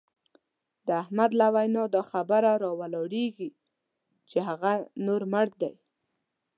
[0.85, 3.49] د احمد له وینا دا خبره را ولاړېږي
[4.29, 4.71] چې هغه
[5.05, 5.73] نور مړ دی.